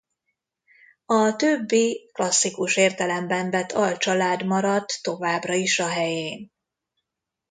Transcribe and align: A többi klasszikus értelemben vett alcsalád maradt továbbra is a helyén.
A 1.05 1.35
többi 1.35 2.09
klasszikus 2.13 2.77
értelemben 2.77 3.49
vett 3.49 3.71
alcsalád 3.71 4.45
maradt 4.45 4.99
továbbra 5.01 5.53
is 5.53 5.79
a 5.79 5.87
helyén. 5.87 6.51